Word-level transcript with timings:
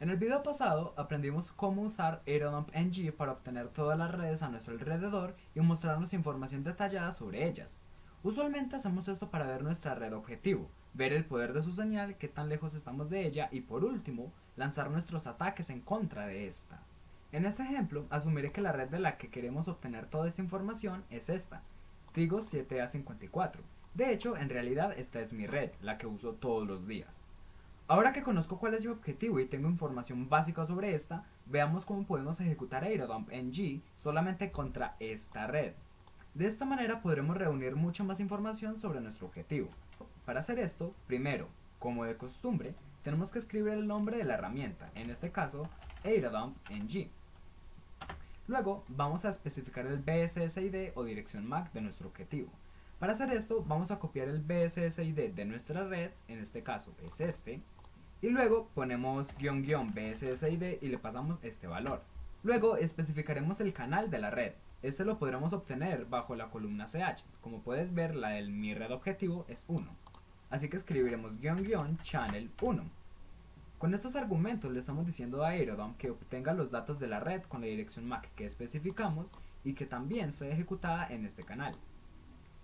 En 0.00 0.10
el 0.10 0.16
video 0.16 0.44
pasado 0.44 0.94
aprendimos 0.96 1.50
cómo 1.50 1.82
usar 1.82 2.22
AeroDumpNG 2.24 3.12
para 3.16 3.32
obtener 3.32 3.66
todas 3.66 3.98
las 3.98 4.12
redes 4.12 4.42
a 4.42 4.48
nuestro 4.48 4.74
alrededor 4.74 5.34
y 5.56 5.60
mostrarnos 5.60 6.12
información 6.12 6.62
detallada 6.62 7.10
sobre 7.10 7.48
ellas. 7.48 7.80
Usualmente 8.22 8.76
hacemos 8.76 9.08
esto 9.08 9.28
para 9.28 9.48
ver 9.48 9.64
nuestra 9.64 9.96
red 9.96 10.14
objetivo, 10.14 10.70
ver 10.94 11.12
el 11.12 11.24
poder 11.24 11.52
de 11.52 11.62
su 11.62 11.72
señal, 11.72 12.16
qué 12.16 12.28
tan 12.28 12.48
lejos 12.48 12.74
estamos 12.74 13.10
de 13.10 13.26
ella 13.26 13.48
y 13.50 13.62
por 13.62 13.84
último, 13.84 14.32
lanzar 14.54 14.88
nuestros 14.88 15.26
ataques 15.26 15.68
en 15.68 15.80
contra 15.80 16.28
de 16.28 16.46
esta. 16.46 16.80
En 17.32 17.44
este 17.44 17.64
ejemplo, 17.64 18.06
asumiré 18.10 18.52
que 18.52 18.60
la 18.60 18.70
red 18.70 18.90
de 18.90 19.00
la 19.00 19.18
que 19.18 19.30
queremos 19.30 19.66
obtener 19.66 20.06
toda 20.06 20.28
esta 20.28 20.42
información 20.42 21.02
es 21.10 21.28
esta, 21.28 21.62
Tigo 22.12 22.38
7A54. 22.38 23.58
De 23.94 24.12
hecho, 24.12 24.36
en 24.36 24.48
realidad 24.48 24.96
esta 24.96 25.20
es 25.20 25.32
mi 25.32 25.48
red, 25.48 25.72
la 25.82 25.98
que 25.98 26.06
uso 26.06 26.34
todos 26.34 26.68
los 26.68 26.86
días. 26.86 27.27
Ahora 27.90 28.12
que 28.12 28.22
conozco 28.22 28.58
cuál 28.58 28.74
es 28.74 28.84
mi 28.84 28.90
objetivo 28.90 29.40
y 29.40 29.46
tengo 29.46 29.66
información 29.66 30.28
básica 30.28 30.66
sobre 30.66 30.94
esta, 30.94 31.24
veamos 31.46 31.86
cómo 31.86 32.04
podemos 32.04 32.38
ejecutar 32.38 32.84
Aerodump 32.84 33.30
NG 33.32 33.80
solamente 33.96 34.52
contra 34.52 34.94
esta 35.00 35.46
red. 35.46 35.72
De 36.34 36.44
esta 36.44 36.66
manera 36.66 37.00
podremos 37.00 37.38
reunir 37.38 37.76
mucha 37.76 38.04
más 38.04 38.20
información 38.20 38.78
sobre 38.78 39.00
nuestro 39.00 39.26
objetivo. 39.26 39.70
Para 40.26 40.40
hacer 40.40 40.58
esto, 40.58 40.94
primero, 41.06 41.48
como 41.78 42.04
de 42.04 42.18
costumbre, 42.18 42.74
tenemos 43.02 43.32
que 43.32 43.38
escribir 43.38 43.72
el 43.72 43.86
nombre 43.86 44.18
de 44.18 44.24
la 44.24 44.34
herramienta, 44.34 44.90
en 44.94 45.08
este 45.08 45.32
caso, 45.32 45.66
Aerodump 46.04 46.58
NG. 46.68 47.08
Luego, 48.48 48.84
vamos 48.88 49.24
a 49.24 49.30
especificar 49.30 49.86
el 49.86 49.96
BSSID 49.96 50.90
o 50.94 51.04
dirección 51.04 51.46
MAC 51.46 51.72
de 51.72 51.80
nuestro 51.80 52.08
objetivo. 52.08 52.50
Para 52.98 53.12
hacer 53.12 53.30
esto, 53.30 53.64
vamos 53.64 53.92
a 53.92 54.00
copiar 54.00 54.26
el 54.26 54.40
BSSID 54.40 55.30
de 55.32 55.44
nuestra 55.44 55.84
red, 55.84 56.10
en 56.26 56.40
este 56.40 56.64
caso 56.64 56.92
es 57.04 57.20
este, 57.20 57.62
y 58.20 58.28
luego 58.28 58.70
ponemos 58.74 59.36
guion 59.38 59.62
guion 59.62 59.94
BSSID 59.94 60.82
y 60.82 60.88
le 60.88 60.98
pasamos 60.98 61.38
este 61.44 61.68
valor. 61.68 62.02
Luego 62.42 62.76
especificaremos 62.76 63.60
el 63.60 63.72
canal 63.72 64.10
de 64.10 64.18
la 64.18 64.30
red. 64.30 64.54
Este 64.82 65.04
lo 65.04 65.16
podremos 65.16 65.52
obtener 65.52 66.06
bajo 66.06 66.34
la 66.34 66.50
columna 66.50 66.86
CH. 66.86 67.22
Como 67.40 67.60
puedes 67.60 67.94
ver, 67.94 68.16
la 68.16 68.30
del 68.30 68.50
mi 68.50 68.74
red 68.74 68.90
objetivo 68.90 69.44
es 69.46 69.64
1. 69.68 69.86
Así 70.50 70.68
que 70.68 70.76
escribiremos 70.76 71.38
guion 71.38 71.62
guion 71.62 71.98
channel 71.98 72.50
1. 72.60 72.82
Con 73.78 73.94
estos 73.94 74.16
argumentos 74.16 74.72
le 74.72 74.80
estamos 74.80 75.06
diciendo 75.06 75.44
a 75.44 75.50
Aerodump 75.50 75.96
que 75.98 76.10
obtenga 76.10 76.52
los 76.52 76.72
datos 76.72 76.98
de 76.98 77.06
la 77.06 77.20
red 77.20 77.42
con 77.42 77.60
la 77.60 77.68
dirección 77.68 78.08
MAC 78.08 78.34
que 78.34 78.44
especificamos 78.44 79.30
y 79.62 79.74
que 79.74 79.86
también 79.86 80.32
sea 80.32 80.50
ejecutada 80.50 81.06
en 81.08 81.24
este 81.24 81.44
canal. 81.44 81.76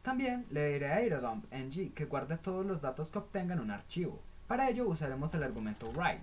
También 0.05 0.45
le 0.51 0.75
diré 0.75 0.93
a 0.93 0.97
Aerodump 0.97 1.47
ng 1.51 1.95
que 1.95 2.05
guarde 2.05 2.37
todos 2.37 2.67
los 2.67 2.83
datos 2.83 3.11
que 3.11 3.17
obtenga 3.17 3.55
en 3.55 3.61
un 3.61 3.71
archivo. 3.71 4.21
Para 4.47 4.69
ello 4.69 4.87
usaremos 4.87 5.33
el 5.33 5.43
argumento 5.43 5.91
write, 5.93 6.23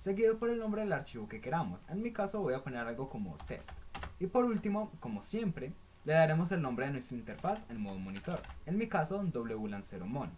seguido 0.00 0.38
por 0.38 0.50
el 0.50 0.58
nombre 0.58 0.82
del 0.82 0.92
archivo 0.92 1.28
que 1.28 1.40
queramos. 1.40 1.88
En 1.88 2.02
mi 2.02 2.10
caso 2.12 2.40
voy 2.40 2.54
a 2.54 2.64
poner 2.64 2.80
algo 2.80 3.08
como 3.08 3.38
test. 3.46 3.70
Y 4.18 4.26
por 4.26 4.44
último, 4.44 4.90
como 4.98 5.22
siempre, 5.22 5.72
le 6.04 6.14
daremos 6.14 6.50
el 6.50 6.60
nombre 6.60 6.86
de 6.86 6.92
nuestra 6.94 7.16
interfaz 7.16 7.64
en 7.70 7.80
modo 7.80 7.96
monitor. 7.96 8.42
En 8.66 8.76
mi 8.76 8.88
caso, 8.88 9.22
wlancero-mon. 9.22 10.30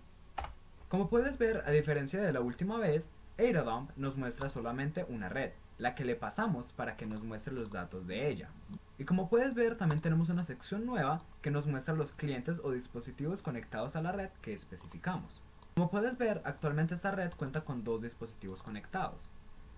Como 0.90 1.08
puedes 1.08 1.38
ver, 1.38 1.62
a 1.66 1.70
diferencia 1.70 2.20
de 2.20 2.34
la 2.34 2.42
última 2.42 2.76
vez, 2.76 3.10
Aerodump 3.38 3.92
nos 3.96 4.16
muestra 4.16 4.50
solamente 4.50 5.06
una 5.08 5.28
red, 5.28 5.52
la 5.78 5.94
que 5.94 6.04
le 6.04 6.16
pasamos 6.16 6.72
para 6.72 6.96
que 6.96 7.06
nos 7.06 7.22
muestre 7.22 7.54
los 7.54 7.70
datos 7.70 8.04
de 8.08 8.28
ella. 8.28 8.50
Y 8.98 9.04
como 9.04 9.28
puedes 9.28 9.54
ver, 9.54 9.76
también 9.76 10.00
tenemos 10.00 10.28
una 10.28 10.42
sección 10.42 10.84
nueva 10.84 11.22
que 11.40 11.52
nos 11.52 11.68
muestra 11.68 11.94
los 11.94 12.12
clientes 12.12 12.60
o 12.64 12.72
dispositivos 12.72 13.40
conectados 13.40 13.94
a 13.94 14.02
la 14.02 14.10
red 14.10 14.30
que 14.42 14.52
especificamos. 14.52 15.40
Como 15.76 15.88
puedes 15.88 16.18
ver, 16.18 16.42
actualmente 16.44 16.94
esta 16.94 17.12
red 17.12 17.30
cuenta 17.36 17.60
con 17.60 17.84
dos 17.84 18.02
dispositivos 18.02 18.60
conectados. 18.60 19.30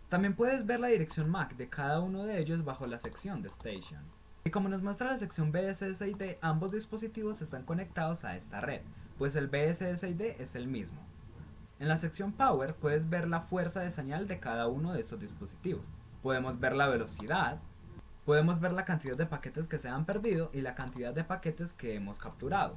También 0.08 0.34
puedes 0.34 0.64
ver 0.64 0.80
la 0.80 0.88
dirección 0.88 1.28
MAC 1.28 1.54
de 1.56 1.68
cada 1.68 2.00
uno 2.00 2.24
de 2.24 2.38
ellos 2.38 2.64
bajo 2.64 2.86
la 2.86 2.98
sección 2.98 3.42
de 3.42 3.48
Station. 3.48 4.02
Y 4.42 4.50
como 4.50 4.70
nos 4.70 4.80
muestra 4.80 5.10
la 5.10 5.18
sección 5.18 5.52
BSSID, 5.52 6.38
ambos 6.40 6.72
dispositivos 6.72 7.42
están 7.42 7.64
conectados 7.64 8.24
a 8.24 8.36
esta 8.36 8.60
red, 8.62 8.80
pues 9.18 9.36
el 9.36 9.48
BSSID 9.48 10.22
es 10.38 10.54
el 10.54 10.66
mismo. 10.66 11.02
En 11.80 11.88
la 11.88 11.96
sección 11.96 12.32
Power 12.32 12.74
puedes 12.74 13.08
ver 13.08 13.26
la 13.26 13.40
fuerza 13.40 13.80
de 13.80 13.90
señal 13.90 14.28
de 14.28 14.38
cada 14.38 14.66
uno 14.66 14.92
de 14.92 15.00
estos 15.00 15.18
dispositivos. 15.18 15.82
Podemos 16.22 16.60
ver 16.60 16.74
la 16.74 16.86
velocidad, 16.88 17.58
podemos 18.26 18.60
ver 18.60 18.72
la 18.72 18.84
cantidad 18.84 19.16
de 19.16 19.24
paquetes 19.24 19.66
que 19.66 19.78
se 19.78 19.88
han 19.88 20.04
perdido 20.04 20.50
y 20.52 20.60
la 20.60 20.74
cantidad 20.74 21.14
de 21.14 21.24
paquetes 21.24 21.72
que 21.72 21.94
hemos 21.94 22.18
capturado. 22.18 22.76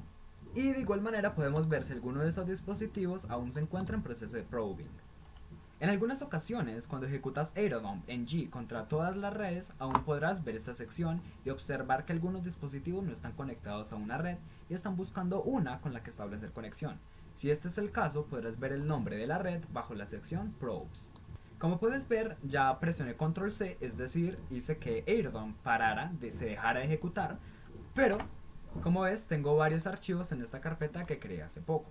Y 0.56 0.72
de 0.72 0.80
igual 0.80 1.02
manera 1.02 1.36
podemos 1.36 1.68
ver 1.68 1.84
si 1.84 1.92
alguno 1.92 2.22
de 2.22 2.30
esos 2.30 2.48
dispositivos 2.48 3.30
aún 3.30 3.52
se 3.52 3.60
encuentra 3.60 3.98
en 3.98 4.04
proceso 4.04 4.38
de 4.38 4.44
probing. 4.44 4.88
En 5.82 5.90
algunas 5.90 6.22
ocasiones, 6.22 6.88
cuando 6.88 7.08
ejecutas 7.08 7.52
Aerodump 7.58 8.08
en 8.08 8.26
G 8.26 8.50
contra 8.50 8.88
todas 8.88 9.18
las 9.18 9.34
redes, 9.34 9.74
aún 9.80 10.02
podrás 10.06 10.46
ver 10.46 10.56
esta 10.56 10.74
sección 10.74 11.22
y 11.44 11.50
observar 11.50 12.06
que 12.06 12.14
algunos 12.14 12.46
dispositivos 12.46 13.04
no 13.04 13.12
están 13.12 13.34
conectados 13.34 13.92
a 13.92 13.98
una 13.98 14.18
red 14.18 14.38
y 14.70 14.76
están 14.76 14.96
buscando 14.96 15.44
una 15.44 15.82
con 15.82 15.92
la 15.92 16.02
que 16.04 16.10
establecer 16.10 16.54
conexión. 16.54 17.00
Si 17.36 17.50
este 17.50 17.68
es 17.68 17.78
el 17.78 17.92
caso, 17.92 18.26
podrás 18.26 18.60
ver 18.60 18.72
el 18.72 18.86
nombre 18.86 19.18
de 19.18 19.28
la 19.28 19.38
red 19.38 19.64
bajo 19.72 19.96
la 19.96 20.06
sección 20.06 20.54
Probes. 20.60 21.10
Como 21.60 21.80
puedes 21.80 22.08
ver, 22.08 22.38
ya 22.44 22.80
presioné 22.80 23.16
Control 23.16 23.52
C, 23.52 23.78
es 23.80 23.98
decir, 23.98 24.38
hice 24.50 24.78
que 24.78 25.04
Aerodom 25.08 25.54
parara, 25.64 26.12
de, 26.20 26.32
se 26.32 26.46
dejara 26.46 26.82
de 26.82 26.88
ejecutar, 26.88 27.40
pero, 27.96 28.18
como 28.82 29.02
ves, 29.02 29.26
tengo 29.26 29.56
varios 29.56 29.88
archivos 29.88 30.32
en 30.32 30.42
esta 30.42 30.62
carpeta 30.62 31.06
que 31.06 31.20
creé 31.20 31.44
hace 31.44 31.62
poco. 31.62 31.90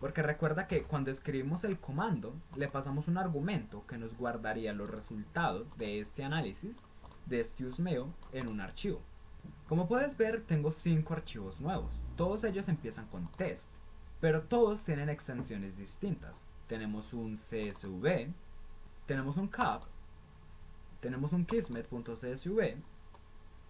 Porque 0.00 0.22
recuerda 0.22 0.66
que 0.66 0.82
cuando 0.82 1.10
escribimos 1.10 1.64
el 1.64 1.78
comando, 1.78 2.34
le 2.56 2.68
pasamos 2.68 3.08
un 3.08 3.18
argumento 3.18 3.86
que 3.86 3.98
nos 3.98 4.16
guardaría 4.16 4.72
los 4.72 4.90
resultados 4.90 5.76
de 5.78 6.00
este 6.00 6.24
análisis 6.24 6.82
de 7.26 7.40
este 7.40 7.64
UseMail 7.64 8.06
en 8.32 8.48
un 8.48 8.60
archivo. 8.60 9.00
Como 9.68 9.88
puedes 9.88 10.16
ver, 10.16 10.42
tengo 10.42 10.70
5 10.70 11.12
archivos 11.14 11.60
nuevos. 11.60 12.02
Todos 12.16 12.44
ellos 12.44 12.68
empiezan 12.68 13.06
con 13.06 13.26
test. 13.32 13.70
Pero 14.24 14.40
todos 14.40 14.84
tienen 14.84 15.10
extensiones 15.10 15.76
distintas. 15.76 16.46
Tenemos 16.66 17.12
un 17.12 17.34
CSV, 17.34 18.32
tenemos 19.04 19.36
un 19.36 19.48
cap, 19.48 19.82
tenemos 21.00 21.34
un 21.34 21.44
kismet.csv, 21.44 22.76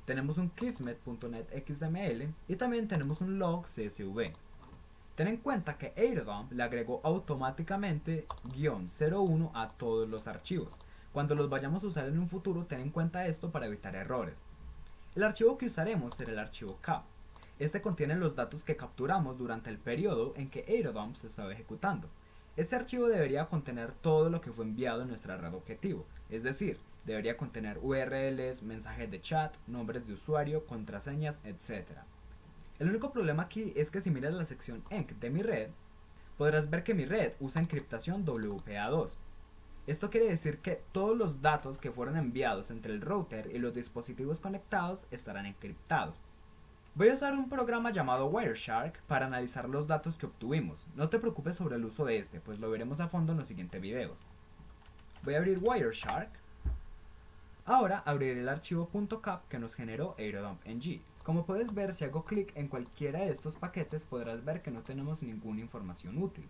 tenemos 0.04 0.38
un 0.38 0.50
kismet.netxml 0.50 2.34
y 2.46 2.54
también 2.54 2.86
tenemos 2.86 3.20
un 3.20 3.40
log 3.40 3.64
CSV. 3.64 4.32
Ten 5.16 5.26
en 5.26 5.38
cuenta 5.38 5.76
que 5.76 5.92
Aerodump 5.96 6.52
le 6.52 6.62
agregó 6.62 7.00
automáticamente 7.02 8.28
guion 8.54 8.86
01 8.86 9.50
a 9.56 9.70
todos 9.70 10.08
los 10.08 10.28
archivos. 10.28 10.78
Cuando 11.12 11.34
los 11.34 11.50
vayamos 11.50 11.82
a 11.82 11.88
usar 11.88 12.06
en 12.06 12.20
un 12.20 12.28
futuro, 12.28 12.66
ten 12.66 12.78
en 12.78 12.90
cuenta 12.90 13.26
esto 13.26 13.50
para 13.50 13.66
evitar 13.66 13.96
errores. 13.96 14.44
El 15.16 15.24
archivo 15.24 15.58
que 15.58 15.66
usaremos 15.66 16.14
será 16.14 16.30
el 16.30 16.38
archivo 16.38 16.78
cap. 16.80 17.06
Este 17.58 17.80
contiene 17.80 18.16
los 18.16 18.34
datos 18.34 18.64
que 18.64 18.76
capturamos 18.76 19.38
durante 19.38 19.70
el 19.70 19.78
periodo 19.78 20.34
en 20.36 20.50
que 20.50 20.64
Aerodump 20.66 21.16
se 21.16 21.28
estaba 21.28 21.52
ejecutando. 21.52 22.08
Este 22.56 22.74
archivo 22.74 23.06
debería 23.06 23.46
contener 23.46 23.92
todo 23.92 24.28
lo 24.28 24.40
que 24.40 24.50
fue 24.50 24.64
enviado 24.64 25.02
en 25.02 25.08
nuestra 25.08 25.36
red 25.36 25.54
objetivo, 25.54 26.04
es 26.30 26.42
decir, 26.42 26.78
debería 27.04 27.36
contener 27.36 27.78
URLs, 27.80 28.62
mensajes 28.62 29.10
de 29.10 29.20
chat, 29.20 29.56
nombres 29.66 30.06
de 30.06 30.14
usuario, 30.14 30.66
contraseñas, 30.66 31.40
etc. 31.44 31.98
El 32.80 32.88
único 32.88 33.12
problema 33.12 33.44
aquí 33.44 33.72
es 33.76 33.90
que 33.90 34.00
si 34.00 34.10
miras 34.10 34.34
la 34.34 34.44
sección 34.44 34.82
enc 34.90 35.12
de 35.12 35.30
mi 35.30 35.42
red, 35.42 35.70
podrás 36.36 36.70
ver 36.70 36.82
que 36.82 36.94
mi 36.94 37.04
red 37.04 37.34
usa 37.38 37.62
encriptación 37.62 38.24
WPA2. 38.24 39.16
Esto 39.86 40.10
quiere 40.10 40.28
decir 40.28 40.58
que 40.58 40.82
todos 40.92 41.16
los 41.16 41.42
datos 41.42 41.78
que 41.78 41.92
fueron 41.92 42.16
enviados 42.16 42.70
entre 42.70 42.92
el 42.92 43.00
router 43.00 43.50
y 43.54 43.58
los 43.58 43.74
dispositivos 43.74 44.40
conectados 44.40 45.06
estarán 45.10 45.46
encriptados. 45.46 46.16
Voy 46.96 47.08
a 47.08 47.14
usar 47.14 47.34
un 47.34 47.48
programa 47.48 47.90
llamado 47.90 48.26
Wireshark 48.26 49.02
para 49.08 49.26
analizar 49.26 49.68
los 49.68 49.88
datos 49.88 50.16
que 50.16 50.26
obtuvimos. 50.26 50.86
No 50.94 51.08
te 51.08 51.18
preocupes 51.18 51.56
sobre 51.56 51.74
el 51.74 51.84
uso 51.84 52.04
de 52.04 52.18
este, 52.18 52.38
pues 52.38 52.60
lo 52.60 52.70
veremos 52.70 53.00
a 53.00 53.08
fondo 53.08 53.32
en 53.32 53.38
los 53.38 53.48
siguientes 53.48 53.80
videos. 53.80 54.16
Voy 55.24 55.34
a 55.34 55.38
abrir 55.38 55.58
Wireshark. 55.60 56.30
Ahora 57.64 58.04
abriré 58.06 58.40
el 58.40 58.48
archivo 58.48 58.88
.cap 59.20 59.42
que 59.48 59.58
nos 59.58 59.74
generó 59.74 60.14
AeroDumpNG. 60.18 61.00
Como 61.24 61.44
puedes 61.44 61.74
ver, 61.74 61.94
si 61.94 62.04
hago 62.04 62.24
clic 62.24 62.52
en 62.54 62.68
cualquiera 62.68 63.18
de 63.22 63.30
estos 63.30 63.56
paquetes, 63.56 64.04
podrás 64.04 64.44
ver 64.44 64.62
que 64.62 64.70
no 64.70 64.82
tenemos 64.82 65.20
ninguna 65.20 65.62
información 65.62 66.22
útil. 66.22 66.46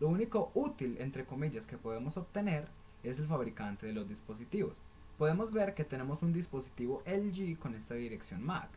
Lo 0.00 0.08
único 0.08 0.52
útil, 0.54 0.96
entre 1.00 1.26
comillas, 1.26 1.66
que 1.66 1.76
podemos 1.76 2.16
obtener 2.16 2.66
es 3.02 3.18
el 3.18 3.26
fabricante 3.26 3.88
de 3.88 3.92
los 3.92 4.08
dispositivos. 4.08 4.78
Podemos 5.18 5.52
ver 5.52 5.74
que 5.74 5.84
tenemos 5.84 6.22
un 6.22 6.32
dispositivo 6.32 7.02
LG 7.04 7.58
con 7.58 7.74
esta 7.74 7.92
dirección 7.92 8.42
MAC. 8.42 8.70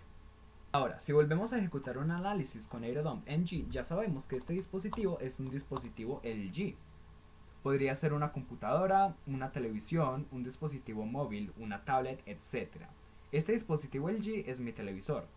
Ahora, 0.75 0.99
si 0.99 1.13
volvemos 1.13 1.53
a 1.53 1.57
ejecutar 1.57 1.97
un 1.97 2.11
análisis 2.11 2.67
con 2.67 2.83
Aerodump 2.83 3.25
NG, 3.29 3.69
ya 3.69 3.85
sabemos 3.85 4.27
que 4.27 4.35
este 4.35 4.51
dispositivo 4.51 5.17
es 5.21 5.39
un 5.39 5.49
dispositivo 5.49 6.19
LG. 6.21 6.75
Podría 7.63 7.95
ser 7.95 8.11
una 8.11 8.33
computadora, 8.33 9.15
una 9.25 9.53
televisión, 9.53 10.27
un 10.33 10.43
dispositivo 10.43 11.05
móvil, 11.05 11.53
una 11.55 11.85
tablet, 11.85 12.21
etc. 12.25 12.87
Este 13.31 13.53
dispositivo 13.53 14.09
LG 14.09 14.49
es 14.49 14.59
mi 14.59 14.73
televisor. 14.73 15.27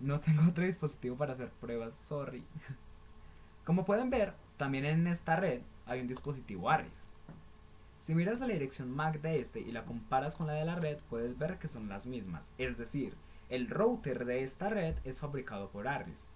No 0.00 0.20
tengo 0.20 0.40
otro 0.48 0.64
dispositivo 0.64 1.14
para 1.16 1.34
hacer 1.34 1.50
pruebas, 1.50 1.94
sorry. 2.08 2.42
Como 3.66 3.84
pueden 3.84 4.08
ver, 4.08 4.32
también 4.56 4.86
en 4.86 5.06
esta 5.08 5.36
red 5.36 5.60
hay 5.84 6.00
un 6.00 6.08
dispositivo 6.08 6.70
ARRIS. 6.70 7.04
Si 8.00 8.14
miras 8.14 8.40
la 8.40 8.46
dirección 8.46 8.90
MAC 8.90 9.20
de 9.20 9.40
este 9.40 9.60
y 9.60 9.72
la 9.72 9.84
comparas 9.84 10.36
con 10.36 10.46
la 10.46 10.54
de 10.54 10.64
la 10.64 10.76
red, 10.76 10.96
puedes 11.10 11.36
ver 11.36 11.58
que 11.58 11.68
son 11.68 11.90
las 11.90 12.06
mismas. 12.06 12.50
Es 12.56 12.78
decir, 12.78 13.14
el 13.48 13.68
router 13.68 14.24
de 14.24 14.42
esta 14.42 14.68
red 14.68 14.94
es 15.04 15.20
fabricado 15.20 15.68
por 15.70 15.88
Arris. 15.88 16.33